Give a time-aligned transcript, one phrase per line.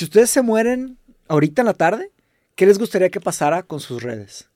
[0.00, 0.96] Si ustedes se mueren
[1.28, 2.10] ahorita en la tarde,
[2.54, 4.48] ¿qué les gustaría que pasara con sus redes?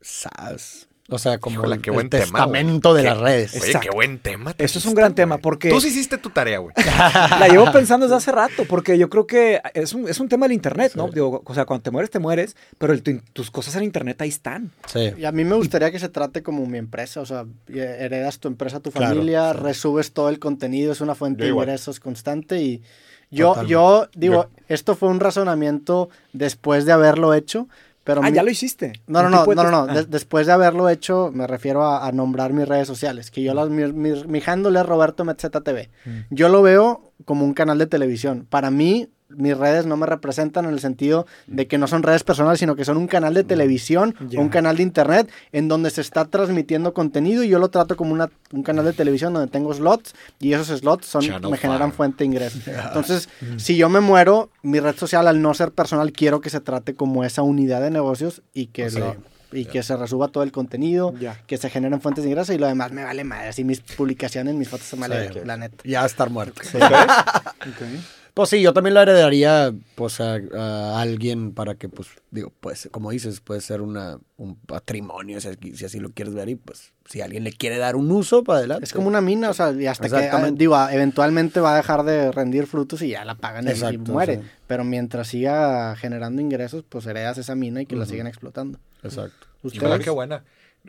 [0.00, 0.88] Sas.
[1.08, 3.52] O sea, como Híjole, el, qué el buen tema, testamento de las redes.
[3.54, 3.88] Oye, Exacto.
[3.88, 4.54] qué buen tema.
[4.54, 6.74] te Eso es un gran tema, porque- Tú sí hiciste tu tarea, güey.
[7.38, 10.46] La llevo pensando desde hace rato, porque yo creo que es un, es un tema
[10.46, 11.06] del internet, ¿no?
[11.08, 14.20] Digo, o sea, cuando te mueres, te mueres, pero el- tu- tus cosas en internet
[14.20, 14.72] ahí están.
[14.92, 15.12] Sí.
[15.16, 18.40] Y a mí me gustaría que se trate como mi empresa, o sea, y heredas
[18.40, 22.00] tu empresa a tu Claro, familia, resubes todo el contenido, es una fuente de ingresos
[22.00, 22.82] constante y
[23.30, 23.72] yo, Totalmente.
[23.72, 27.68] yo digo, esto fue un razonamiento después de haberlo hecho,
[28.04, 28.92] pero Ah, mi- ya lo hiciste.
[29.06, 29.86] No, no, no, no, no, no.
[29.86, 30.04] de- ah.
[30.08, 33.30] después de haberlo hecho, me refiero a, a nombrar mis redes sociales.
[33.30, 35.90] Que yo las, mi, mi, mi handle es Roberto Metzeta TV.
[36.06, 36.10] Mm.
[36.30, 38.46] Yo lo veo como un canal de televisión.
[38.48, 42.24] Para mí, mis redes no me representan en el sentido de que no son redes
[42.24, 44.38] personales, sino que son un canal de televisión Ya.
[44.38, 47.96] o un canal de internet en donde se está transmitiendo contenido y yo lo trato
[47.96, 51.56] como una, un canal de televisión donde tengo slots y esos slots son, Channel me
[51.58, 52.62] generan fuente de ingresos.
[52.66, 53.28] Entonces,
[53.58, 56.94] si yo me muero, mi red social al no ser personal, quiero que se trate
[56.94, 58.98] como esa unidad de negocios y que, Sí.
[58.98, 59.16] lo-
[59.50, 61.14] y que se resuba todo el contenido,
[61.46, 63.48] que se generen fuentes de ingresos y lo demás me vale madre.
[63.48, 65.38] Así mis publicaciones, mis fotos se me vale Sí.
[65.44, 65.76] la neta.
[65.84, 66.60] Ya estar muerto.
[66.62, 66.82] Ok.
[68.38, 72.88] Pues sí, yo también lo heredaría pues a, a alguien para que, pues, digo, pues,
[72.92, 76.54] como dices, puede ser una, un patrimonio, si, así- si así lo quieres ver, y
[76.54, 78.84] pues, si alguien le quiere dar un uso, para adelante.
[78.84, 80.54] Es como una mina, o sea, y hasta que, Exactamente.
[80.54, 83.70] ah, digo, ah, eventualmente va a dejar de rendir frutos y ya la pagan y-
[83.70, 84.36] y, Exacto, muere.
[84.36, 84.42] sí.
[84.68, 88.78] Pero mientras siga generando ingresos, pues heredas esa mina y que la sigan explotando.
[89.02, 89.48] Exacto.
[89.64, 89.82] ¿Ustedes?
[89.82, 90.44] Híjole, qué buena.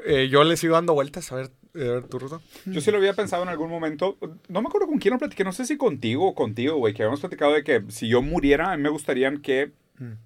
[0.05, 1.31] Eh, yo les iba dando vueltas.
[1.31, 2.39] A ver, a ver tu ruta.
[2.65, 4.17] Yo sí lo había pensado en algún momento.
[4.47, 5.43] No me acuerdo con quién lo platiqué.
[5.43, 6.93] No sé si contigo o contigo, güey.
[6.93, 9.71] Que habíamos platicado de que si yo muriera, a mí me gustaría que.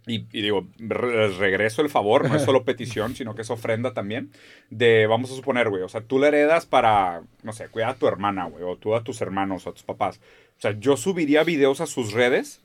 [0.06, 3.94] Y, y digo, re- regreso el favor, no es solo petición, sino que es ofrenda
[3.96, 4.30] también.
[4.70, 7.96] De, vamos a suponer, güey, o sea, tú la heredas para, no sé, cuidar a
[7.96, 10.20] tu hermana, güey, o tú a tus hermanos, o a tus papás.
[10.60, 12.62] O sea, yo subiría videos a sus redes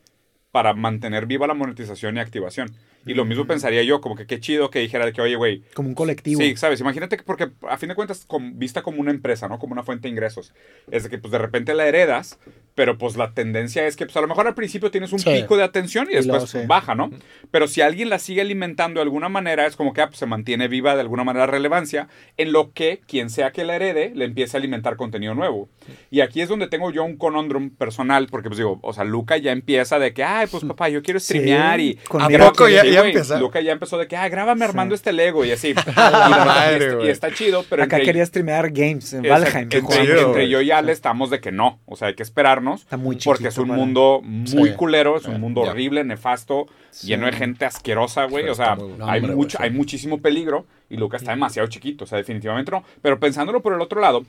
[0.53, 2.75] para mantener viva la monetización y activación.
[3.09, 5.89] Y lo mismo pensaría yo, como que qué chido que dijera que, oye, güey, Como
[5.89, 6.41] un colectivo.
[6.41, 9.59] Sí, sabes, imagínate que porque a fin de cuentas, com- vista como una empresa, ¿no?
[9.59, 10.53] Como una fuente de ingresos.
[10.91, 12.39] Es de que pues de repente la heredas,
[12.75, 15.31] pero pues la tendencia es que pues a lo mejor al principio tienes un Sí.
[15.31, 16.67] pico de atención y Y luego después sí.
[16.69, 17.11] baja, ¿no?
[17.51, 20.27] Pero si alguien la sigue alimentando de alguna manera, es como que ah, pues, se
[20.27, 24.25] mantiene viva de alguna manera relevancia, en lo que quien sea que la herede le
[24.27, 25.69] empieza a alimentar contenido nuevo.
[26.11, 29.37] Y aquí es donde tengo yo un conundrum personal, porque pues digo, o sea, Luca
[29.39, 31.95] ya empieza de que, ay, pues papá, yo quiero streamear y...
[32.09, 33.39] con Ah, mira pero- quién- ya- sí, ya empieza.
[33.39, 35.75] Luca ya empezó de que, ah, grábame armando este Lego y así.
[35.97, 37.09] la y, madre, está, y güey.
[37.11, 39.57] está chido, pero Acá entre, quería streamear games en Valheim.
[39.57, 41.81] entre, chido, entre yo y Ale estamos de que no.
[41.87, 42.83] O sea, hay que esperarnos.
[42.83, 44.75] Está muy Porque chiquito es un mundo muy Sí.
[44.77, 46.67] culero, es un mundo horrible, nefasto,
[47.03, 48.49] lleno de gente asquerosa, güey.
[48.49, 51.69] O sea, está muy- no, hay, hombre, mucho, hay muchísimo peligro y Luca está demasiado
[51.69, 52.05] chiquito.
[52.05, 52.85] O sea, definitivamente no.
[53.03, 54.25] Pero pensándolo por el otro lado,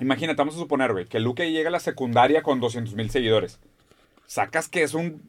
[0.00, 3.58] imagínate, vamos a suponer, güey, que Luca llega a la secundaria con 200 mil seguidores.
[4.26, 5.22] Sacas que es un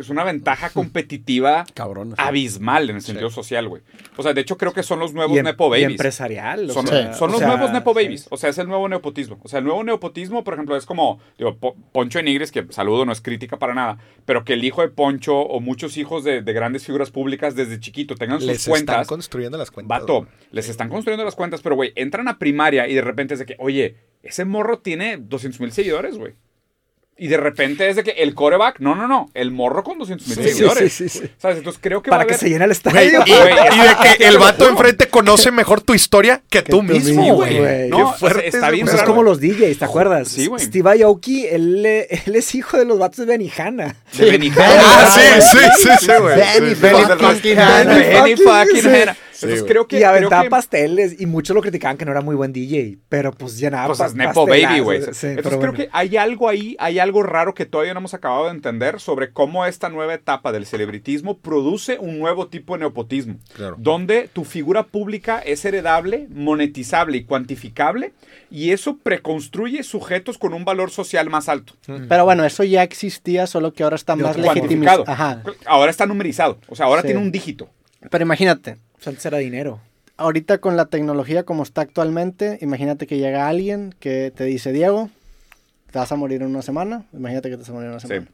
[0.00, 2.10] es una ventaja competitiva Cabrón.
[2.10, 2.14] sí.
[2.18, 3.82] abismal en el sentido social, güey.
[4.16, 5.90] O sea, de hecho creo que son los nuevos Y em- Nepo y Babies.
[5.98, 6.70] empresarial.
[6.70, 8.04] o Son, sea, son o los sea, nuevos Nepo sí.
[8.04, 8.26] Babies.
[8.30, 9.38] O sea, es el nuevo neopotismo.
[9.42, 12.66] O sea, el nuevo neopotismo, por ejemplo, es como, digo, Po- Poncho de Nigris, que
[12.70, 16.24] saludo, no es crítica para nada, pero que el hijo de Poncho o muchos hijos
[16.24, 19.06] de, de grandes figuras públicas desde chiquito tengan sus Les están cuentas.
[19.06, 20.00] construyendo las cuentas.
[20.00, 20.28] Vato, güey.
[20.52, 23.46] les están construyendo las cuentas, pero, güey, entran a primaria y de repente es de
[23.46, 26.34] que, oye, ese morro tiene 200 mil seguidores, güey.
[27.20, 30.26] Y de repente es de que el coreback, no, no, no, el morro con 200
[30.28, 30.92] mil Sí, seguidores.
[30.92, 31.30] sí, sí, sí.
[31.36, 31.58] ¿Sabes?
[31.58, 33.22] Entonces creo que Para va a que haber- se llene el Güey, estadio.
[33.26, 36.82] y, güey, y de que el vato enfrente conoce mejor tu historia que tú tú
[36.84, 37.58] mismo, mismo, güey.
[37.58, 37.88] güey.
[37.88, 40.28] No, Qué fuerte está bien Pues es como los DJs, ¿te acuerdas?
[40.28, 40.64] Sí, güey.
[40.64, 43.96] Steve Aoki, él, él es hijo de los vatos de Benihana.
[44.16, 44.68] De Benihana.
[44.80, 46.36] Ah, sí, sí, sí, sí, güey.
[46.36, 47.94] Benny fucking Hanna.
[47.94, 48.86] Benny fucking.
[48.86, 49.16] Hanna.
[49.38, 49.70] Sí, Entonces güey.
[49.72, 49.96] creo que.
[49.96, 52.98] y creo aventaba que- pasteles y muchos lo criticaban que no era muy buen DJ,
[53.08, 55.00] pero pues llenaba Pues es Nepo Baby, güey.
[55.00, 55.72] sí, Entonces pero creo bueno.
[55.74, 59.30] que hay algo ahí, hay algo raro que todavía no hemos acabado de entender sobre
[59.32, 63.36] cómo esta nueva etapa del celebritismo produce un nuevo tipo de neopotismo.
[63.54, 63.76] Claro.
[63.78, 68.14] Donde tu figura pública es heredable, monetizable y cuantificable,
[68.50, 71.74] y eso preconstruye sujetos con un valor social más alto.
[72.08, 75.04] Pero bueno, eso ya existía, solo que ahora está más legitimizado.
[75.64, 76.58] Ahora está numerizado.
[76.68, 77.08] O sea, ahora Sí.
[77.08, 77.68] tiene un dígito.
[78.10, 78.76] Pero imagínate,
[79.06, 79.80] Antes era dinero.
[80.16, 85.10] ahorita con la tecnología como está actualmente, imagínate que llega alguien que te dice, Diego,
[85.92, 87.04] te vas a morir en una semana.
[87.12, 88.08] Imagínate que te vas a morir en una Sí.
[88.08, 88.26] semana.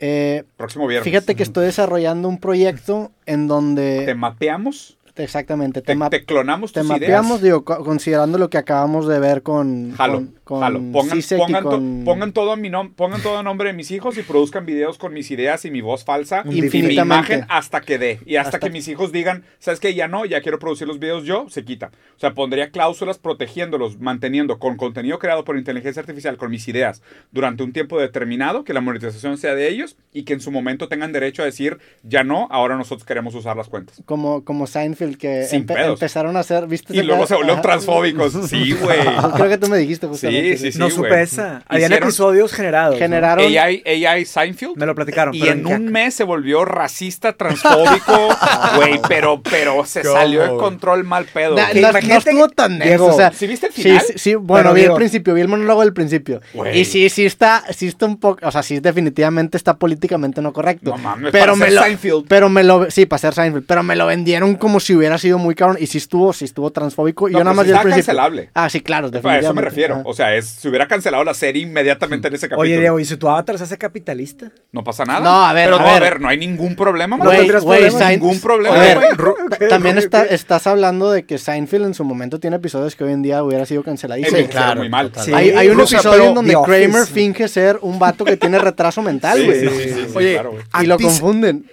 [0.00, 1.04] Eh, Próximo viernes.
[1.10, 5.82] fíjate que estoy desarrollando un proyecto en Te donde mapeamos exactamente.
[5.82, 7.42] Te, Te, te clonamos te tus mapeamos, ideas.
[7.42, 9.92] digo, co- considerando lo que acabamos de ver con.
[9.96, 10.92] Jalo, con, con.
[10.92, 13.90] Pongan, pongan, to- con- pongan todo a mi nom- pongan todo a nombre de mis
[13.90, 17.80] hijos y produzcan videos con mis ideas y mi voz falsa y mi imagen hasta
[17.80, 18.20] que dé.
[18.26, 19.94] Y hasta, que- mis hijos digan, ¿sabes qué?
[19.94, 21.90] Ya no, ya quiero producir los videos yo, se quita.
[22.16, 27.02] O sea, pondría cláusulas protegiéndolos, manteniendo con contenido creado por inteligencia artificial, con mis ideas,
[27.30, 30.88] durante un tiempo determinado, que la monetización sea de ellos y que en su momento
[30.88, 34.02] tengan derecho a decir, ya no, ahora nosotros queremos usar las cuentas.
[34.04, 35.94] Como, como Seinfeld, que Sin empe- pedos.
[35.94, 36.66] empezaron a hacer.
[36.66, 38.34] ¿viste Y luego se volvieron transfóbicos.
[38.48, 38.98] Sí, güey.
[39.36, 40.56] Creo que tú me dijiste justamente.
[40.58, 40.78] Sí, sí, sí.
[40.78, 41.62] no supe esa.
[41.68, 42.94] Habían Hicieron- episodios generados.
[42.96, 42.98] ¿no?
[42.98, 43.44] Generaron.
[43.46, 44.76] AI, AI Seinfeld.
[44.76, 45.34] Me lo platicaron.
[45.34, 48.28] Y pero en qué- un mes se volvió racista, transfóbico,
[48.76, 50.14] güey, pero, pero se ¿Cómo?
[50.14, 51.54] salió de control mal pedo.
[51.56, 54.00] Na- Que no, no estuvo que- tan Diego, denso, o sea, ¿sí viste el final?
[54.06, 56.40] sí, sí, bueno, Pero vi digo- el principio, vi el monólogo del principio.
[56.54, 56.80] Güey.
[56.80, 60.52] Y sí, sí está, sí está un poco, o sea, sí definitivamente está políticamente no
[60.52, 60.90] correcto.
[60.90, 62.24] No mames, pero para me ser lo, Seinfeld.
[62.28, 65.38] pero me lo, sí, para ser Seinfeld, pero me lo vendieron como si hubiera sido
[65.38, 67.28] muy cabrón y sí estuvo, sí estuvo transfóbico.
[67.28, 68.04] Y No, yo nada más el está principio.
[68.06, 68.50] cancelable.
[68.54, 69.46] Ah, sí, claro, A definitivamente.
[69.46, 70.02] eso me refiero.
[70.04, 72.62] O sea, es, si hubiera cancelado la serie inmediatamente en ese capítulo.
[72.62, 74.50] Oye, Diego, ¿y si tu avatar se hace capitalista?
[74.72, 75.20] No pasa nada.
[75.20, 75.94] No, a ver, Pero a no, ver.
[75.96, 80.24] a ver, no hay ningún problema, No problema, Sein- ningún problema, A ver, También está,
[80.24, 83.64] estás hablando de que Seinfeld en su momento tiene episodios que hoy en día hubiera
[83.66, 84.36] sido canceladísimo.
[84.36, 85.12] Sí, claro, muy mal.
[85.22, 85.32] Sí.
[85.32, 86.54] Hay, hay un episodio en donde.
[86.64, 89.60] Kramer finge ser un vato que tiene retraso mental, güey.
[89.60, 90.40] sí, sí, sí, sí, Oye,
[90.72, 91.64] a y lo confunden.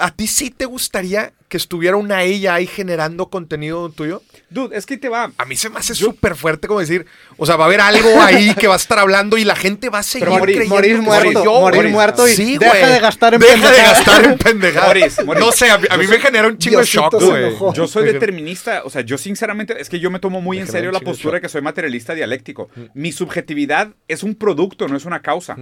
[0.00, 4.22] ¿A ti sí te gustaría que estuviera una AI generando contenido tuyo?
[4.50, 5.32] Dude, es que te va.
[5.38, 7.06] A mí se me hace súper fuerte como decir,
[7.38, 9.88] o sea, va a haber algo ahí que va a estar hablando y la gente
[9.88, 13.00] va a seguir morir- creyendo Morir que muerto, yo, morir muerto y Sí, deja de
[13.00, 14.88] gastar en Deja de gastar en pendejadas.
[14.88, 15.44] Moris, Moris.
[15.44, 17.54] No sé, a mí, a mí me genera un chingo de shock, güey.
[17.74, 20.68] Yo soy determinista, o sea, yo sinceramente, es que yo me tomo muy Me en
[20.68, 22.68] serio la postura de que soy materialista dialéctico.
[22.94, 25.56] Mi subjetividad es un producto, no es una causa.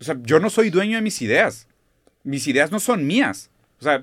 [0.00, 1.66] O sea, yo no soy dueño de mis ideas.
[2.28, 3.50] Mis ideas no son mías.
[3.80, 4.02] O sea,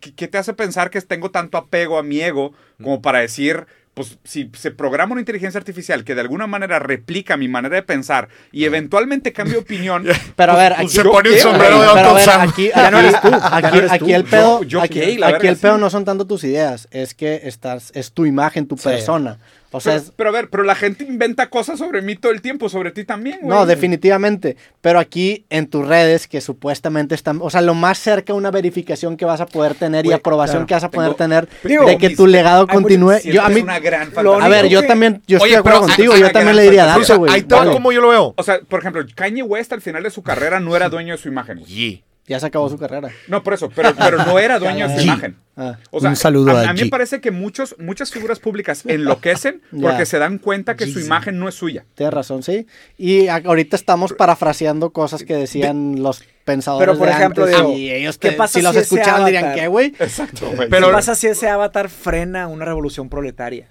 [0.00, 2.52] ¿qué, qué te hace pensar que tengo tanto apego a mi ego
[2.82, 7.36] como para decir, pues si se programa una inteligencia artificial que de alguna manera replica
[7.36, 10.04] mi manera de pensar y eventualmente cambia opinión,
[10.36, 13.20] Pero a ver, pues, aquí, Se pone un sombrero de pero ver, aquí, no eres
[13.20, 14.10] tú, aquí- no eres aquí tú.
[14.14, 15.80] el pedo, Yo- yo aquí, el pedo sí.
[15.80, 19.38] no son tanto tus ideas, es que estás, es tu imagen, tu persona.
[19.76, 22.30] O sea, Pero, es- pero a ver, pero la gente inventa cosas sobre mí todo
[22.30, 23.48] el tiempo, sobre ti también, güey.
[23.58, 24.56] no, definitivamente.
[24.80, 28.50] Pero aquí en tus redes, que supuestamente están, o sea, lo más cerca a una
[28.52, 30.66] verificación que vas a poder tener y aprobación claro.
[30.68, 33.18] que vas a poder Tengo- tener Digo, de que mis- tu legado continúe.
[33.24, 35.80] Yo a es mí, una gran a ver, yo también, yo Oye, estoy de acuerdo
[35.80, 36.84] pero- contigo, yo también le diría.
[36.86, 37.32] Darce, güey.
[37.32, 37.72] Ahí dale.
[37.72, 38.34] como yo lo veo.
[38.36, 41.18] O sea, por ejemplo, Kanye West al final de su carrera no era dueño de
[41.18, 41.62] su imagen.
[42.26, 43.10] Ya se acabó su carrera.
[43.28, 45.36] No, por eso, pero, pero no era dueño de su imagen.
[45.56, 45.76] Ah.
[45.90, 46.84] O sea, Un saludo a, a a mí G.
[46.84, 51.38] me parece que muchos, muchas figuras públicas enloquecen porque se dan cuenta que su imagen
[51.38, 51.84] no es suya.
[51.94, 52.66] Tienes razón, sí.
[52.96, 57.72] Y ahorita estamos parafraseando cosas que decían los pensadores Pero, por de ejemplo, antes, digo,
[57.76, 59.88] y ellos ¿qué te- pasa si los si ese escuchaban dirían, ¿qué, güey?
[59.98, 60.68] Exacto, güey.
[60.70, 63.68] Pero- ¿Qué pasa si ese avatar frena una revolución proletaria?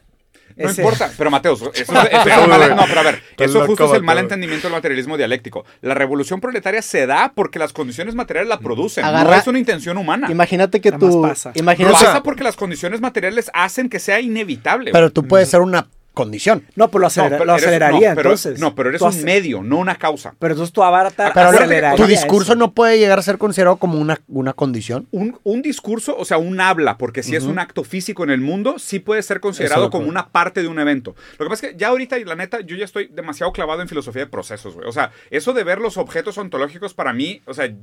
[0.56, 1.90] No Ese- importa, pero Mateos, eso, eso es
[2.38, 5.18] el mal- no, pero a ver, eso loco, justo es el mal entendimiento del materialismo
[5.18, 5.66] dialéctico.
[5.82, 9.60] La revolución proletaria se da porque las condiciones materiales la producen, no Agarra- es una
[9.60, 10.28] intención humana.
[10.30, 11.22] Imagínate que tú...
[11.22, 11.52] pasa.
[11.56, 14.92] Imagínate, Pasa porque las condiciones materiales hacen que sea inevitable.
[14.92, 16.66] Pero tú puedes ser una condición.
[16.76, 18.60] No, pues lo, No, acelera- pero lo eres- aceleraría, no, pero- entonces.
[18.60, 20.36] No, pero eres Tú un medio, no una causa.
[20.40, 22.56] Pero entonces tu avatar Pero aceleraría tu discurso eso.
[22.60, 25.08] no puede llegar a ser considerado como una, una condición.
[25.12, 28.42] Un, un discurso, o sea, un habla, porque si es un acto físico en el
[28.42, 31.16] mundo, sí puede ser considerado como una parte de un evento.
[31.40, 33.82] Lo que pasa es que ya ahorita, y la neta, yo ya estoy demasiado clavado
[33.82, 34.88] en filosofía de procesos, güey.
[34.88, 37.74] O sea, eso de ver los objetos ontológicos para mí, o sea,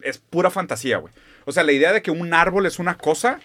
[0.00, 1.12] es pura fantasía, güey.
[1.46, 3.40] O sea, la idea de que un árbol es una cosa,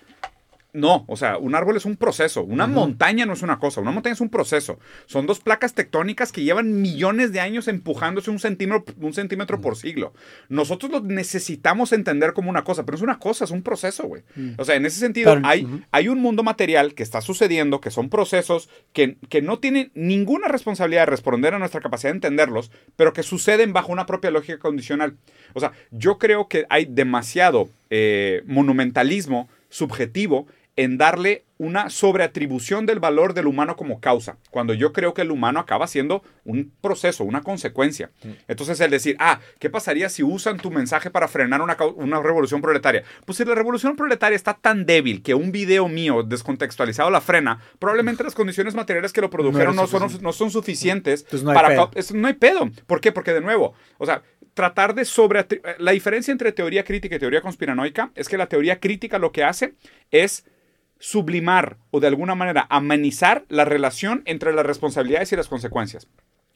[0.72, 2.44] no, o sea, un árbol es un proceso.
[2.44, 4.78] Una montaña no es una cosa, una montaña es un proceso.
[5.08, 9.76] Son dos placas tectónicas que llevan millones de años empujándose un centímetro, un centímetro por
[9.76, 10.14] siglo.
[10.48, 14.22] Nosotros lo necesitamos entender como una cosa, pero es una cosa, es un proceso, güey.
[14.58, 17.90] O sea, en ese sentido, Pero- hay, hay un mundo material que está sucediendo, que
[17.90, 22.70] son procesos que, que no tienen ninguna responsabilidad de responder a nuestra capacidad de entenderlos,
[22.96, 25.18] pero que suceden bajo una propia lógica condicional.
[25.54, 30.48] O sea, yo creo que hay demasiado eh, monumentalismo subjetivo
[30.80, 35.32] en darle una sobreatribución del valor del humano como causa, cuando yo creo que el
[35.32, 38.12] humano acaba siendo un proceso, una consecuencia.
[38.48, 42.62] Entonces el decir, ah, ¿qué pasaría si usan tu mensaje para frenar una, una revolución
[42.62, 43.04] proletaria?
[43.26, 47.60] Pues si la revolución proletaria está tan débil que un video mío descontextualizado la frena,
[47.78, 51.90] probablemente las condiciones materiales que lo produjeron no, son, no son suficientes no hay para...
[51.90, 51.92] pedo.
[52.14, 52.72] no hay pedo.
[52.88, 53.12] ¿Por qué?
[53.12, 55.46] Porque de nuevo, o sea, tratar de sobre...
[55.78, 59.44] La diferencia entre teoría crítica y teoría conspiranoica es que la teoría crítica lo que
[59.44, 59.74] hace
[60.10, 60.46] es
[61.00, 66.08] sublimar o de alguna manera amenizar la relación entre las responsabilidades y las consecuencias.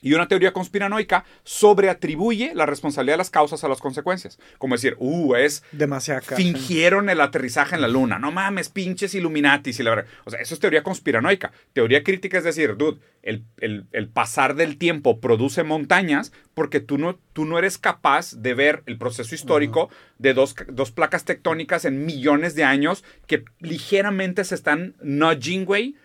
[0.03, 4.37] Y una teoría conspiranoica sobreatribuye la responsabilidad de las causas a las consecuencias.
[4.59, 8.19] Como decir, uh, es Demasiado fingieron el aterrizaje en la luna.
[8.19, 10.05] No mames, pinches Illuminatis y la verdad.
[10.25, 11.51] O sea, eso es teoría conspiranoica.
[11.73, 16.97] Teoría crítica es decir, dude, el, el- el pasar del tiempo produce montañas porque tú
[16.97, 21.85] no, tú no eres capaz de ver el proceso histórico de dos, dos placas tectónicas
[21.85, 25.95] en millones de años que ligeramente se están nudging, güey.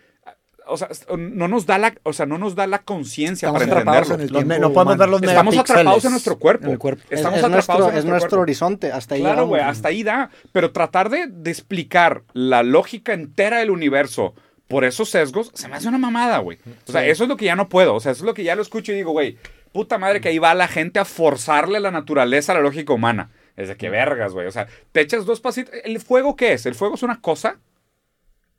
[0.68, 3.80] O sea, no nos da la, o sea, no nos da la conciencia Estamos para
[3.80, 4.40] atrapados entenderlo.
[4.40, 4.98] en el Los no podemos humano.
[4.98, 6.66] ver los Estamos atrapados en nuestro cuerpo.
[6.66, 7.02] En el cuerpo.
[7.10, 8.42] Es, Estamos es atrapados nuestro, en es nuestro nuestro cuerpo.
[8.42, 10.30] horizonte, hasta ahí Claro, güey, hasta ahí da.
[10.52, 14.34] Pero tratar de, de explicar la lógica entera del universo
[14.68, 16.58] por esos sesgos, se me hace una mamada, güey.
[16.86, 17.94] O sea, eso es lo que ya no puedo.
[17.94, 19.38] O sea, eso es lo que ya lo escucho y digo, güey,
[19.72, 23.30] puta madre que ahí va la gente a forzarle la naturaleza a la lógica humana.
[23.56, 24.46] Es de que vergas, güey.
[24.46, 25.72] O sea, te echas dos pasitos.
[25.84, 26.66] ¿El fuego qué es?
[26.66, 27.56] ¿El fuego es una cosa?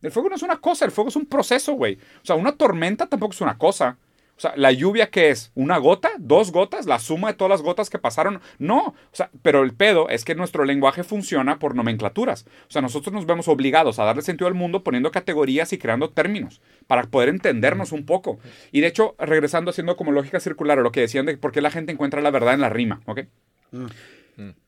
[0.01, 1.95] El fuego no es una cosa, el fuego es un proceso, güey.
[2.21, 3.97] O sea, una tormenta tampoco es una cosa.
[4.39, 5.51] O sea, ¿la lluvia qué es?
[5.53, 6.11] ¿Una gota?
[6.17, 6.85] ¿Dos gotas?
[6.85, 8.39] ¿La suma de todas las gotas que pasaron?
[8.57, 8.79] No.
[8.87, 12.45] O sea, pero el pedo es que nuestro lenguaje funciona por nomenclaturas.
[12.69, 16.11] O sea, nosotros nos vemos obligados a darle sentido al mundo poniendo categorías y creando
[16.11, 18.39] términos para poder entendernos un poco.
[18.71, 21.59] Y de hecho, regresando haciendo como lógica circular, o lo que decían de por qué
[21.59, 23.23] la gente encuentra la verdad en la rima, ¿ok?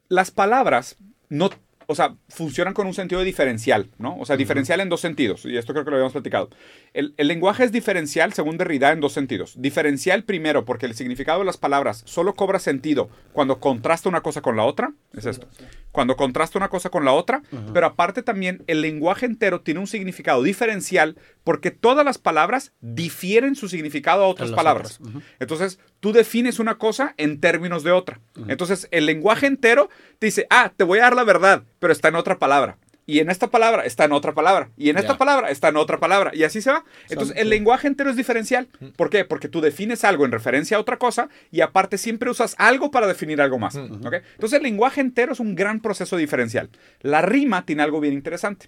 [0.10, 0.98] Las palabras
[1.30, 1.50] no,
[1.92, 4.18] o sea, funcionan con un sentido diferencial, ¿no?
[4.18, 6.50] O sea, diferencial en dos sentidos, y esto creo que lo habíamos platicado.
[6.94, 9.54] El, el lenguaje es diferencial, según Derrida, en dos sentidos.
[9.62, 14.42] Diferencial primero, porque el significado de las palabras solo cobra sentido cuando contrasta una cosa
[14.42, 15.48] con la otra, es esto.
[15.92, 17.42] Cuando contrasta una cosa con la otra,
[17.74, 23.56] pero aparte también el lenguaje entero tiene un significado diferencial porque todas las palabras difieren
[23.56, 25.00] su significado a otras palabras.
[25.02, 25.24] otras.
[25.40, 28.20] Entonces, tú defines una cosa en términos de otra.
[28.48, 32.08] Entonces, el lenguaje entero te dice, ah, te voy a dar la verdad, pero está
[32.08, 32.78] en otra palabra.
[33.06, 34.70] Y en esta palabra está en otra palabra.
[34.78, 36.32] Y en esta palabra está en otra palabra.
[36.34, 36.86] Y así se va.
[37.10, 38.68] Entonces, el lenguaje entero es diferencial.
[38.96, 39.26] ¿Por qué?
[39.26, 43.08] Porque tú defines algo en referencia a otra cosa y aparte siempre usas algo para
[43.08, 43.76] definir algo más.
[43.76, 44.14] ¿ok?
[44.34, 46.70] Entonces, el lenguaje entero es un gran proceso diferencial.
[47.02, 48.68] La rima tiene algo bien interesante.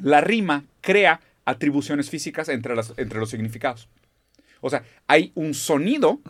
[0.00, 3.88] La rima crea atribuciones físicas entre, las, entre los significados.
[4.60, 6.20] O sea, hay un sonido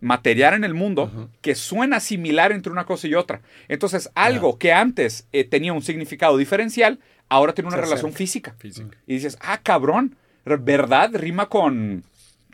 [0.00, 3.42] material en el mundo que suena similar entre una cosa y otra.
[3.68, 8.54] Entonces, algo que antes eh, tenía un significado diferencial, ahora tiene una Se relación física.
[8.58, 8.96] Física.
[9.06, 11.10] Y dices, ah, cabrón, ¿verdad?
[11.14, 12.04] Rima con,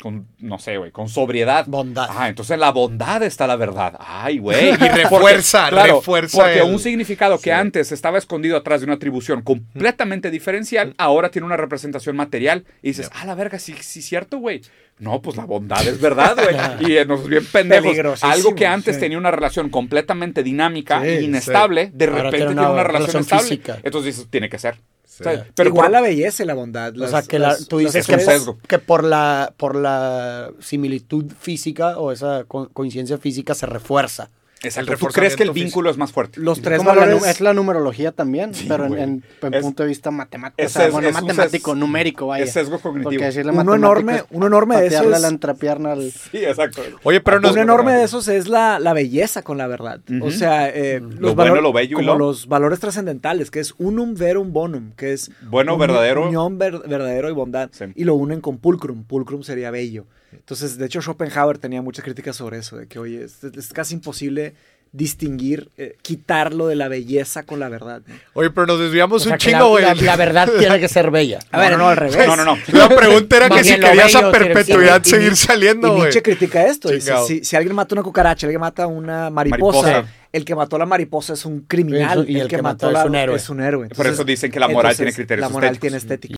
[0.00, 1.64] con no sé, güey, con sobriedad.
[1.66, 2.06] Bondad.
[2.10, 3.96] Ah, entonces en la bondad está la verdad.
[3.98, 4.70] Ay, güey.
[4.74, 7.50] Y refuerza, refuerza Porque el- un significado que Sí.
[7.50, 12.64] antes estaba escondido atrás de una atribución completamente diferencial, ahora tiene una representación material.
[12.82, 14.60] Y dices, ah, la verga, sí, sí, cierto, güey.
[14.98, 16.56] No, pues la bondad es verdad, güey.
[16.92, 18.24] y eh, nos bien pendejos.
[18.24, 19.00] Algo que antes sí.
[19.00, 23.08] tenía una relación completamente dinámica Sí, e inestable, de repente tiene tiene una una, relación,
[23.08, 23.42] relación estable.
[23.48, 23.78] física.
[23.82, 24.76] Entonces dices, tiene que ser.
[25.16, 25.22] Sí.
[25.22, 26.92] O sea, pero Igual por- la belleza y la bondad.
[27.00, 31.24] o sea, que la- tú dices es que, por, que por la por la similitud
[31.40, 34.28] física o esa co- coincidencia física se refuerza.
[34.62, 34.96] Exacto.
[34.96, 36.40] ¿Tú crees que el vínculo es más fuerte?
[36.40, 37.26] Los tres Como la valores.
[37.26, 39.02] es la numerología también, pero en, güey.
[39.02, 40.62] en- en Es- punto de vista matemático.
[40.66, 42.44] es o sea, bueno, es un matemático, numérico, vaya.
[42.44, 43.10] es sesgo cognitivo.
[43.10, 46.10] Porque decirle Uno matemático enorme- es uno enorme de patearle esos- la entrepierna al...
[46.10, 46.82] Sí, exacto.
[47.02, 47.52] Oye, pero nos...
[47.52, 50.00] un enorme de esos es la, la belleza con la verdad.
[50.22, 53.50] O sea, eh, Lo los bueno, valor- lo bello y como lo- los valores trascendentales,
[53.50, 56.26] que es unum verum bonum, que es Bueno, verdadero.
[56.28, 57.68] unión ver- verdadero y bondad.
[57.72, 57.84] Sí.
[57.94, 59.04] Y lo unen con pulcrum.
[59.04, 60.06] Pulcrum sería bello.
[60.32, 63.94] Entonces, de hecho, Schopenhauer tenía muchas críticas sobre eso, de que, oye, es, es casi
[63.94, 64.54] imposible
[64.92, 68.00] distinguir, eh, quitarlo de la belleza con la verdad.
[68.06, 68.14] ¿no?
[68.34, 69.84] Oye, pero nos desviamos O sea, un chingo, güey.
[69.84, 71.38] la, la verdad tiene que ser bella.
[71.50, 72.26] A ver, no, al revés.
[72.26, 72.56] No, no, no.
[72.72, 75.90] La pregunta era que si querías a bello ser- perpetuidad Y- seguir y- saliendo, Y
[75.90, 76.02] güey.
[76.04, 76.88] Nietzsche critica esto.
[76.90, 80.12] Dice, si, si alguien mata una cucaracha, alguien mata una mariposa, Mariposa.
[80.32, 82.24] el que mató a la mariposa es un criminal.
[82.28, 83.36] Y el que mató la- es un héroe.
[83.36, 83.88] Es un héroe.
[83.90, 85.80] Por eso dicen que la moral tiene criterios La moral estéticos.
[85.82, 86.34] tiene estética.